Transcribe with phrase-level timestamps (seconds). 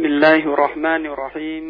[0.00, 1.64] بسم الله الرحمن الرحيم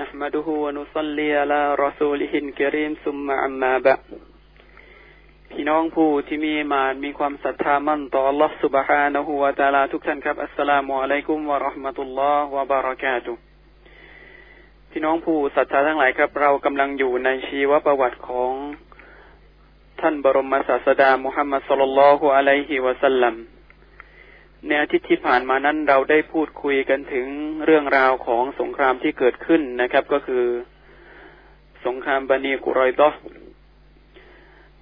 [0.00, 4.00] نحمده ونصلي على رسوله الكريم ثم عما بعد
[5.50, 13.32] พี่น้องผู้ที่มีมามีความศรัทธามั่นต่อ Allah سبحانه และ تعالى ทุกท่านครับอัสสลามุอะลัยกุมวะราะห์มะตุลลอฮ์วะบารากาตุ
[14.90, 18.52] พี่น้องผู้ศรัทธาทั้งหลายครับ เรากำลังอยู่ในชีวประวัติของ
[20.00, 23.36] ท่านบรมศาสดามุฮัมมัดสุลลัลฮุอะลัยฮิวะสัลลัม
[24.67, 27.27] ในอาทิตย์ที่ผ่านมานั้นเราได้พูดคุยกันถึง
[27.65, 30.43] เรื่องราวของสงครามที่เกิดขึ้นนะครับ ก็คือ
[31.85, 33.09] สงครามบันีกุรอยตอ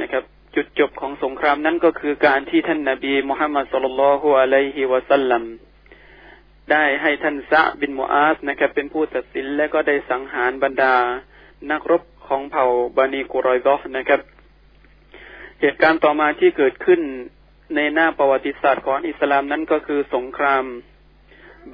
[0.00, 5.42] นะครับ จุดจบของสงครามนั้นก็คือการที่ท่านนาบีมุฮัมมัดสุลลัลฮุอะลัยฮิวะสัลลัม
[6.70, 10.94] ได้ให้ท่านซะบินมูอาสนะครับ เป็นผู้ตัดสินและก็ได้สังหารบรรดา
[11.70, 14.20] นักรบของเผ่าบานีกุรอยดอนะครับ
[15.60, 17.00] เหตุการณ์ต่อมาที่เกิดขึ้น
[17.74, 20.64] ในหน้าประวัติศาสตร์ของอิสลามนั้นก็คือสงคราม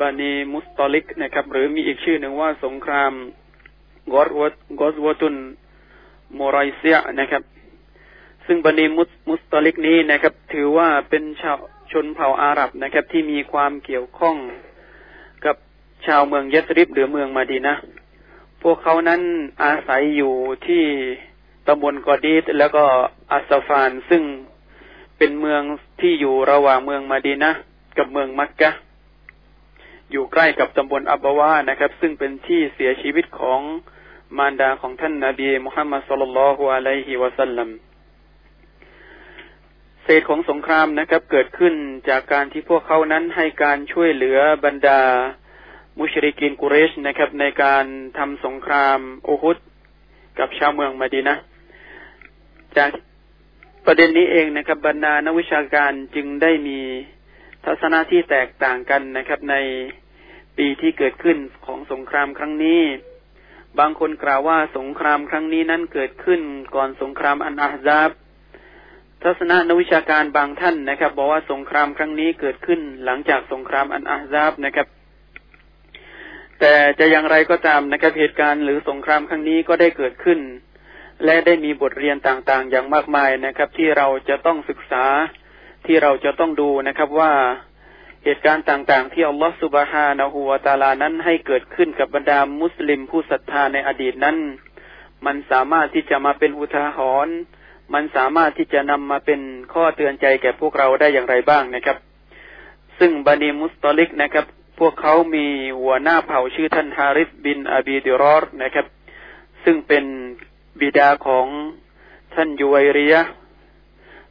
[0.00, 3.12] บานีมุสตอลิกนะครับ หรือมีอีกชื่อหนึ่งว่าสงคราม
[4.12, 4.40] กอสว
[4.80, 5.36] กอสวตุน
[6.34, 7.42] โมไรเซียนะครับ
[8.46, 11.56] ซึ่งบานีมุสมุสตอลิกนี้นะครับ ถือว่าเป็นชาว
[11.92, 14.36] ชนเผ่าอาหรับนะครับ ที่มีความเกี่ยวข้อง
[15.44, 15.56] กับ
[16.06, 17.74] ชาวเมืองยัสริบหรือเมืองมาดีนะ
[18.62, 19.20] พวกเขานั้น
[19.62, 20.34] อาศัยอยู่
[20.66, 20.84] ที่
[21.66, 22.84] ตำบลกอดีตแล้วก็
[23.32, 24.22] อัสฟานซึ่ง
[25.18, 25.62] เป็นเมือง
[26.00, 27.52] ที่อยู่ระหว่างเมืองมาดีนะ
[27.98, 28.70] กับเมืองมักกะ
[30.12, 33.60] อยู่ใกล้กับตำบลอับบาวานะครับ ซึ่งเป็นที่เสียชีวิตของ
[34.38, 37.68] มารดาของท่านนาบีมุฮัมมัดสุลลัลฮุอะลัยฮิวะสัลลัม
[40.02, 41.74] เศษของสงครามนะครับ เกิดขึ้น
[42.08, 45.00] จากการที่พวกเขานั้นให้การช่วยเหลือบรรดา
[45.98, 47.84] มุชริกินกุเรชนะครับ ในการ
[48.18, 49.58] ทำสงครามโอฮุด
[50.38, 51.36] กับชาวเมืองมาดีนะ
[52.76, 52.90] จาก
[53.90, 56.78] ประเด็นนี้เองนะครับ บรรดานักวิชาการจึงได้มี
[57.64, 59.56] ทัศนะที่แตกต่างกันนะครับ ใน
[60.58, 62.80] ปีที่เกิดขึ้นของสงครามครั้งนี้
[63.78, 66.40] บางคนกล่าวว่าสงครามครั้งนี้นั้นเกิดขึ้น
[66.74, 68.10] ก่อนสงครามอันอาซาบ
[69.22, 74.86] ทัศนะนักวิชาการบางท่านนะครับ บอกว่าสงครามครั้งนี้เกิดขึ้นหลังจากสงครามอันอาซาบนะครับ
[76.60, 80.40] แต่จะอย่างไรก็ตามนะครับเหตุการณ์หรือสงครามครั้งนี้ก็ได้เกิดขึ้น
[81.24, 85.04] และได้มีบทเรียนต่างๆ อย่างมากมายนะครับ ที่เราจะต้องศึกษา
[85.86, 87.32] ที่เราจะต้องดูนะครับว่า
[88.24, 94.36] เหตุการณ์ต่างๆ ที่อัลลอฮฺสุบฮานะฮูวาตาลานั้นให้เกิดขึ้นกับบรรดามุสลิมผู้ศรัทธาในอดีตนั้น
[95.26, 97.36] มันสามารถที่จะมาเป็นอุทาหรณ์
[97.94, 99.40] มันสามารถที่จะนำมาเป็น
[99.72, 101.96] ข้อเตือนใจแก่พวกเราได้อย่างไรบ้างนะครับ
[102.98, 104.46] ซึ่งบันีมุสตอลิกนะครับ
[104.80, 105.46] พวกเขามี
[105.80, 108.86] หัวหน้าเผ่าชื่อท่านฮาริสบินอบีดิรอร์นะครับ
[109.64, 110.04] ซึ่งเป็น
[110.80, 111.46] บิดาของ
[112.34, 113.14] ท่านยูไวเรีย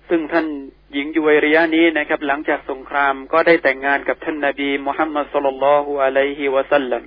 [0.09, 0.45] ซึ่งท่าน
[0.93, 7.03] หญิงยูไวเรียนี้นะครับ หลังจากสงครามก็ได้แต่งงานกับท่านนาบีมุฮัมมัดصلى الله عليه وسلم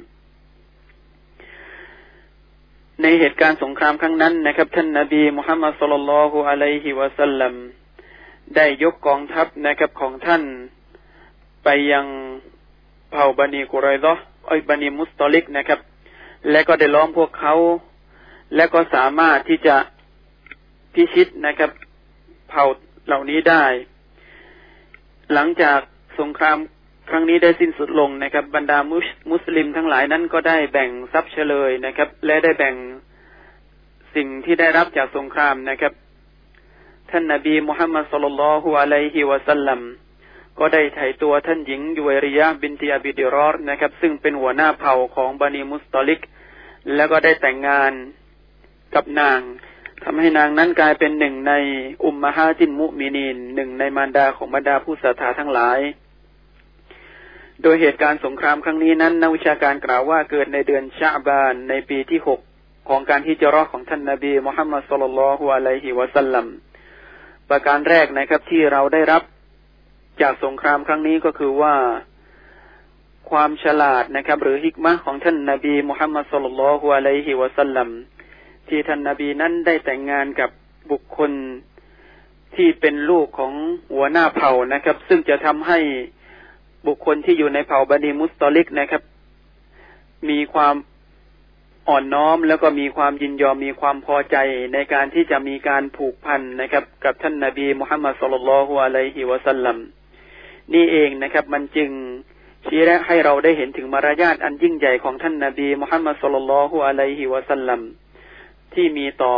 [3.02, 7.54] ในเหตุการณ์สงครามครั้งนั้นนะครับ ท่านนาบีมุฮัมมัดصلى الله عليه وسلم
[8.56, 10.42] ได้ยกกองทัพนะครับของท่าน
[11.64, 12.06] ไปยัง
[13.10, 14.14] เผ่าบันีกุไรดอ
[14.48, 15.80] ไอบันีมุสตอลิกนะครับ
[16.50, 17.54] และก็ได้ล้อมพวกเขา
[18.56, 19.76] และก็สามารถที่จะ
[20.94, 21.70] พิชิตนะครับ
[22.48, 22.64] เผ่า
[23.06, 23.64] เหล่านี้ได้
[25.32, 25.78] หลังจาก
[26.20, 26.58] สงคราม
[27.10, 32.74] ครั้งนี้ได้สิ้นสุดลงนะครับ บรรดามุสมุสลิมทั้งหลายนั้นก็ได้แบ่งทรัพย์เฉลยนะครับ และได้แบ่ง
[34.14, 35.92] สิ่งที่ได้รับจากสงครามนะครับ
[37.10, 39.80] ท่านนาบีมุฮัมมัดصلى الله عليه وسلم
[40.58, 46.20] ก็ได้ไถ่ตัวท่านหญิงยูเวริยะบินติอาบิดิรอรนะครับ ซึ่งเป็นหัวหน้าเผ่าของบานีมุสตอลิก
[46.94, 47.92] แล้วก็ได้แต่งงาน
[48.94, 49.40] กับนาง
[50.04, 51.52] ทำให้นางนั้นกลายเป็นหนึ่งใน
[52.04, 55.78] أمهات المؤمنين หนึ่งในมารดาของบรรดาผู้ศรัทธาทั้งหลาย
[57.62, 62.40] โดยเหตุการณ์สงครามครั้งนี้นั้นนักวิชาการกล่าวว่าเกิดในเดือนชาบานในปีที่หก
[62.88, 66.46] ของการฮิจรัของท่านนาบีมุฮัมมัดสุลลัลฮุอะลัยฮิวะสัลลัม
[67.50, 69.22] ประการแรกนะครับที่เราได้รับ
[70.22, 71.74] จากสงครามครั้งนี้ก็คือว่า
[73.30, 77.88] ความฉลาดนะครับ หรือฮิกมะของท่านนาบีมุฮัมมัดสุลลัลฮุอะลัยฮิวะสัลลัม
[78.70, 80.50] ที่ท่านนาบีนั้นได้แต่งงานกับ
[80.90, 81.30] บุคคล
[82.56, 83.52] ที่เป็นลูกของ
[83.92, 85.78] หัวหน้าเผ่านะครับ ซึ่งจะทำให้
[86.86, 89.02] บุคคลที่อยู่ในเผ่าบันีมุสตอลิกนะครับ
[90.28, 90.74] มีความ
[91.88, 94.36] อ่อนน้อมแล้วก็มีความยินยอมมีความพอใจ
[94.74, 99.76] ในการที่จะมีการผูกพันนะครับ กับท่านนาบีมุฮัมมัดสุลลัลฮุอะลัยฮิวะสัลลัม
[100.74, 101.90] นี่เองนะครับ มันจึง
[102.66, 107.80] ชี้แนะให้เราได้เห็นถึงมารยาทอันยิ่งใหญ่ของท่านนาบีมุฮัมมัดสุลลัลฮุอะลัยฮิวะสัลลัม
[108.74, 109.32] ที่มีต่อ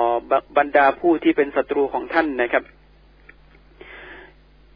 [0.58, 2.64] บรรดาผู้ที่เป็นศัตรูของท่านนะครับ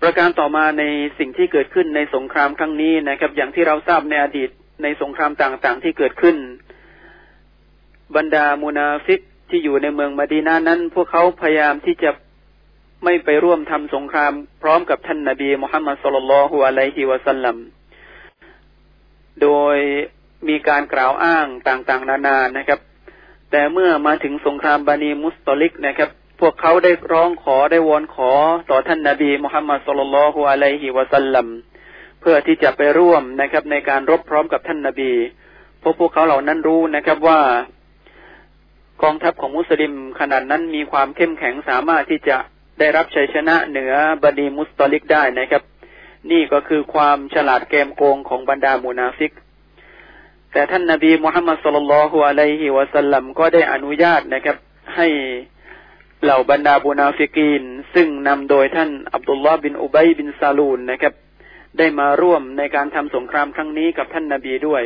[0.02, 0.84] ประการต่อมาใน
[1.18, 4.50] สิ่งที่เกิดขึ้นในสงครามครั้งนี้นะครับ อย่างที่เราทราบในอดีต
[4.82, 6.36] ในสงครามต่างๆ ที่เกิดขึ้น
[8.16, 9.20] บรรดา منافق
[9.50, 12.10] ที่อยู่ในเมืองมาดีนานั้น พวกเขาพยายามที่จะ
[13.04, 14.32] ไม่ไปร่วมทำสงคราม
[14.62, 17.56] พร้อมกับท่านนาบีมุฮัมมัดصلى الله عليه وسلم
[19.42, 19.76] โดย
[20.48, 22.80] มีการกล่าวอ้างต่างๆ นานานะครับ
[23.56, 26.10] แต่เมื่อมาถึงสงครามบานีมุสตอลิกนะครับ
[26.40, 28.30] พวกเขาได้ร้องขอได้วอนขอ
[28.70, 31.46] ต่อท่านนาบีมุฮัมมัดสุลลัลฮุอะลัยฮิวะสัลลัม
[32.20, 35.12] เพื่อที่จะไปร่วมนะครับ ในการรบพร้อมกับท่านนาบี
[35.80, 37.40] เพราะพวกเขาเหล่านั้นรู้นะครับว่า
[39.02, 42.36] กองทัพของมุสลิมขนาดนั้นมีความเข้มแข็งสามารถที่จะ
[42.78, 43.92] ได้รับชัยชนะเหนือ
[44.22, 45.62] บดีมุสตอลิกได้นะครับ
[46.30, 49.32] นี่ก็คือความฉลาดแกมโกงของบรรดามูนาฟิก
[50.56, 54.56] แต่ท่านนาบีมุฮัมมัดสุลลัลฮุอะลัยฮิวะสัลลัมก็ได้อนุญาตนะครับ
[54.96, 55.08] ให้
[56.22, 57.62] เหล่าบรรดา منافقين
[57.94, 61.14] ซึ่งนำโดยท่านอับดุลลอฮ์บินอุบัยบินซาลูลนะครับ
[61.78, 64.82] ได้มาร่วมในการทำสงครามครั้งนี้กับท่านนาบีด้วย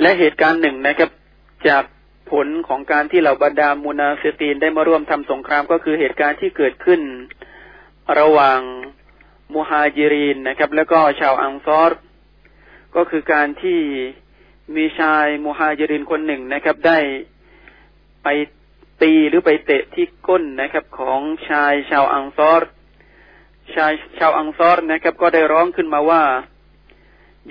[0.00, 1.10] และเหตุการณ์หนึ่งนะครับ
[1.68, 1.84] จาก
[2.30, 7.00] ผลของการที่เหล่าบรรดา منافقين ได้มาร่วมทำสงครามก็คือเหตุการณ์ที่เกิดขึ้น
[8.18, 8.60] ระหว่าง
[9.54, 12.00] مهاجرين นะครับ แล้วก็ชาว أنصار
[12.98, 13.80] ก็คือการที่
[14.76, 16.98] มีชายมูฮาจิรินคนหนึ่งนะครับ ได้
[18.24, 18.28] ไป
[19.02, 22.62] ตีหรือไปเตะที่ก้นนะครับ ของชายชาวอังซอร
[23.74, 26.22] ชายชาวอังซอรนะครับ ก็ได้ร้องขึ้นมาว่า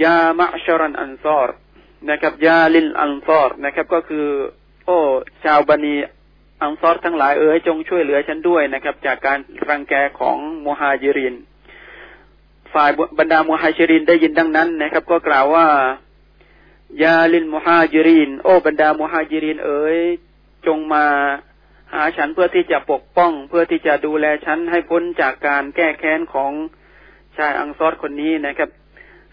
[0.03, 1.49] ยามะชรันอันซอร
[2.09, 4.27] นะครับยาลิลอันซอรนะครับ ก็คือ
[4.85, 4.99] โอ้
[5.43, 5.95] ชาวบันี
[6.61, 9.39] อังซอรทั้งหลายเอ๋ยจงช่วยเหลือฉันด้วยนะครับ จากการ
[9.69, 11.35] รังแกของมูฮาจิริน
[12.73, 15.67] ฝ่ายบรรดามูฮาจิรินได้ยินดังนั้นนะครับ ก็กล่าวว่า
[17.03, 19.97] ยาลินมูฮาจิริน โอ้บรรดามูฮาจิริน เอ๋ย
[20.67, 21.05] จงมา
[21.93, 26.51] หาฉันเพื่อที่จะปกป้อง เพื่อที่จะดูแลฉันให้พ้นจากการแก้แค้นของ
[27.37, 28.69] ชายอังซอรคนนี้นะครับ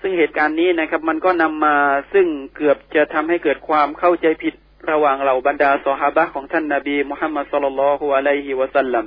[0.00, 1.76] ซึ่งเหตุการณ์นี้นะครับ มันก็นำมา
[2.12, 2.26] ซึ่ง
[2.56, 4.54] เกือบจะทำให้เกิดความเข้าใจผิด
[4.90, 9.06] ระหว่างเหล่าบรรดาสหาบะของท่านนาบีมุฮัมมัดสุลลัลฮุอะลัยฮิวะสัลลัม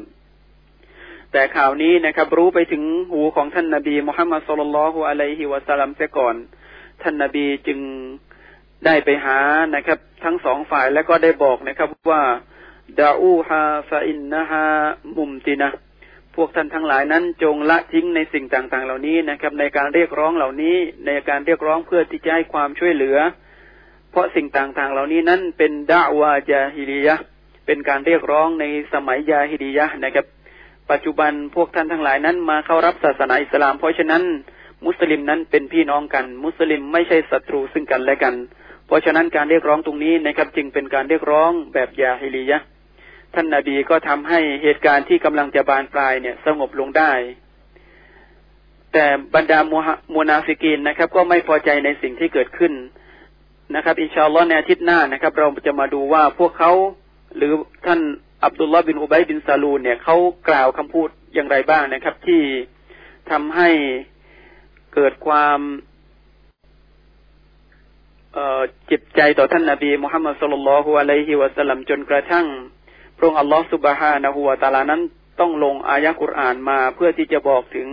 [1.31, 6.35] แต่ข่าวนี้นะครับ รู้ไปถึงหูของท่านนาบีมุฮัมมัดสุลลัลฮุอะลัยฮิวะสัลลัมเสียก่อน
[7.01, 7.79] ท่านนาบีจึง
[8.85, 9.37] ได้ไปหา
[9.75, 12.21] นะครับ ทั้งสองฝ่ายแล้วก็ได้บอกนะครับว่า
[12.99, 14.63] ดาอูฮาฟาอินนะฮา
[15.17, 15.69] มุมตินะ
[16.35, 20.75] พวกท่านทั้งหลายนั้นจงละทิ้งในสิ่งต่างๆ เหล่านี้นะครับ ในการเรียกร้องเหล่านี้
[21.05, 23.17] ในการเรียกร้องเพื่อที่จะให้ความช่วยเหลือ
[24.11, 27.15] เพราะสิ่งต่างๆ เหล่านี้นั้นเป็นดาวาจาฮิริยะ
[27.65, 30.25] เป็นการเรียกร้องในสมัยยาฮิริยะนะครับ
[30.91, 34.23] ปัจจุบันพวกท่านทั้งหลายนั้นมาเข้ารับศาสนาอิสลาม เพราะฉะนั้น
[34.85, 38.35] มุสลิมนั้นเป็นพี่น้องกัน มุสลิมไม่ใช่ศัตรูซึ่งกันและกัน
[38.87, 42.57] เพราะฉะนั้นการเรียกร้องตรงนี้นะครับจึงเป็นการเรียกร้องแบบยาฮิริยะ
[43.33, 47.11] ท่านนาบีก็ทำให้เหตุการณ์ที่กำลังจะบานปลายเนี่ยสงบลงได้
[48.93, 49.05] แต่
[49.35, 49.59] บรรดา
[50.15, 52.73] มูนาฟิกีนนะครับ ก็ไม่พอใจในสิ่งที่เกิดขึ้น
[53.75, 56.71] นะครับ อินชาอัลลอฮ์ในอาทิตย์หน้านะครับ เราจะมาดูว่าพวกเขา
[57.37, 57.53] หรือ
[57.85, 57.99] ท่าน
[58.45, 60.15] อับดุลลอฮ์บินอุบัยบินซาลูนเนี่ยเขา
[60.49, 62.41] กล่าวคำพูดอย่างไรบ้างนะครับ ที่
[63.31, 63.69] ทำให้
[64.93, 65.59] เกิดความ
[68.87, 72.45] เจ็บใจต่อท่านนาบีมุฮัมมัดสุลลัลฮุอะลัยฮิวะสัลลัมจนกระทั่ง
[73.17, 75.01] พระองค์อัลลอฮ์สุบฮานะฮูวะตาลานั้น
[75.39, 77.87] ต้องลงอายะกุรอานมาเพื่อที่จะบอกถึง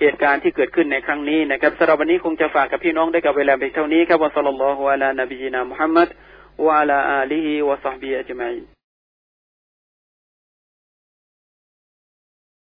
[0.00, 6.08] เหตุการณ์ที่เกิดขึ้นในครั้งนี้นะครับสำหรับวันนี้คงจะฝากกับพี่น้องได้กับเวลาเพียงเท่านี้ครับวะสัลลัลลอฮุอะลานบีนามุฮัมมัด
[6.64, 8.54] วะอะลาอาลีฮิวะซอฮบีอัจมัย